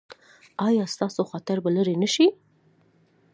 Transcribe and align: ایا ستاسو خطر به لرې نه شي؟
ایا 0.67 0.85
ستاسو 0.93 1.21
خطر 1.31 1.57
به 1.63 1.69
لرې 1.75 1.95
نه 2.01 2.09
شي؟ 2.13 2.27